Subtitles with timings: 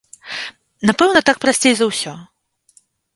[0.89, 2.13] Напэўна, так прасцей за ўсё.